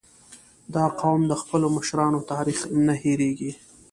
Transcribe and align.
•دا 0.75 0.85
قوم 1.01 1.21
د 1.27 1.33
خپلو 1.41 1.67
مشرانو 1.77 2.19
تاریخ 2.31 2.59
نه 2.85 2.93
هېرېږي. 3.03 3.51